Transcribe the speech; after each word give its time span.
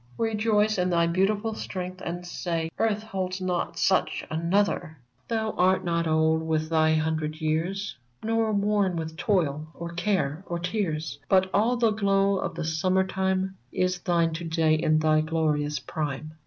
Rejoice 0.17 0.79
in 0.79 0.89
thy 0.89 1.05
beautiful 1.05 1.53
strength 1.53 2.01
and 2.03 2.25
say 2.25 2.71
Earth 2.79 3.03
holds 3.03 3.39
not 3.39 3.77
such 3.77 4.25
another! 4.31 4.97
124 5.27 5.29
VERMONT 5.29 5.29
Thou 5.57 5.63
art 5.63 5.83
not 5.83 6.07
old 6.07 6.41
with 6.41 6.69
thy 6.69 6.95
hundred 6.95 7.39
years, 7.39 7.95
Nor 8.23 8.51
worn 8.51 8.95
with 8.95 9.15
toil, 9.15 9.67
or 9.75 9.93
care, 9.93 10.43
or 10.47 10.57
tears: 10.57 11.19
But 11.29 11.51
all 11.53 11.77
the 11.77 11.91
glow 11.91 12.39
of 12.39 12.55
the 12.55 12.65
summer 12.65 13.05
time 13.05 13.57
Is 13.71 13.99
thine 13.99 14.33
to 14.33 14.43
day 14.43 14.73
in 14.73 14.97
thy 14.97 15.21
glorious 15.21 15.77
prime 15.77 16.31